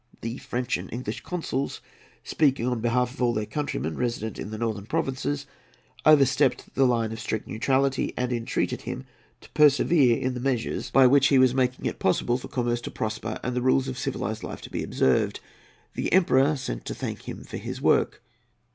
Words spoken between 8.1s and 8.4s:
and